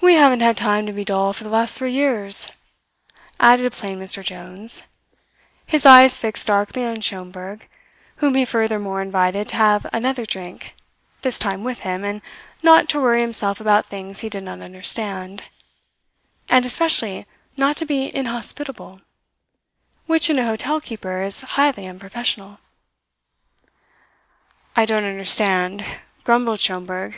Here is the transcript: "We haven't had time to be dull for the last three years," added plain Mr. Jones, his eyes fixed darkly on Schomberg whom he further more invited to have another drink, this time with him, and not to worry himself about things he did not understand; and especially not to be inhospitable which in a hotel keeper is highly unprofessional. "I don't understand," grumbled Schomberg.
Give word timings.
"We 0.00 0.14
haven't 0.14 0.40
had 0.40 0.56
time 0.56 0.84
to 0.86 0.92
be 0.92 1.04
dull 1.04 1.32
for 1.32 1.44
the 1.44 1.48
last 1.48 1.78
three 1.78 1.92
years," 1.92 2.50
added 3.38 3.72
plain 3.72 4.00
Mr. 4.00 4.24
Jones, 4.24 4.88
his 5.64 5.86
eyes 5.86 6.18
fixed 6.18 6.48
darkly 6.48 6.84
on 6.84 7.00
Schomberg 7.00 7.68
whom 8.16 8.34
he 8.34 8.44
further 8.44 8.80
more 8.80 9.00
invited 9.00 9.46
to 9.50 9.54
have 9.56 9.86
another 9.92 10.26
drink, 10.26 10.74
this 11.22 11.38
time 11.38 11.62
with 11.62 11.78
him, 11.82 12.02
and 12.02 12.20
not 12.64 12.88
to 12.88 13.00
worry 13.00 13.20
himself 13.20 13.60
about 13.60 13.86
things 13.86 14.18
he 14.22 14.28
did 14.28 14.42
not 14.42 14.60
understand; 14.60 15.44
and 16.48 16.66
especially 16.66 17.24
not 17.56 17.76
to 17.76 17.86
be 17.86 18.12
inhospitable 18.12 19.02
which 20.06 20.28
in 20.28 20.40
a 20.40 20.46
hotel 20.46 20.80
keeper 20.80 21.22
is 21.22 21.42
highly 21.42 21.86
unprofessional. 21.86 22.58
"I 24.74 24.84
don't 24.84 25.04
understand," 25.04 25.84
grumbled 26.24 26.58
Schomberg. 26.58 27.14